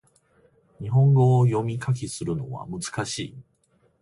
[0.79, 3.35] 日本語を読み書きするのは難しい